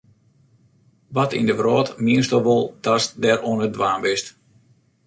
Wat 1.15 1.31
yn 1.39 1.47
de 1.49 1.55
wrâld 1.57 1.89
miensto 2.05 2.37
wol 2.47 2.63
datst 2.85 3.11
dêr 3.23 3.39
oan 3.49 3.63
it 3.67 3.75
dwaan 3.77 4.01
bist? 4.05 4.25